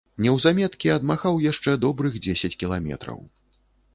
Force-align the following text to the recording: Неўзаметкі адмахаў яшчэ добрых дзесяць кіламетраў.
Неўзаметкі 0.25 0.87
адмахаў 0.93 1.35
яшчэ 1.51 1.75
добрых 1.85 2.17
дзесяць 2.25 2.53
кіламетраў. 2.63 3.21